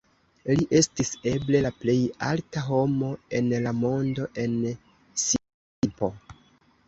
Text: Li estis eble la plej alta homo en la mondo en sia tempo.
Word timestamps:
Li 0.59 0.63
estis 0.77 1.11
eble 1.31 1.59
la 1.65 1.71
plej 1.81 1.97
alta 2.29 2.63
homo 2.69 3.11
en 3.41 3.53
la 3.67 3.73
mondo 3.83 4.27
en 4.45 4.55
sia 5.25 5.53
tempo. 5.85 6.13